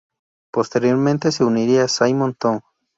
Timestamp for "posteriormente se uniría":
0.51-1.87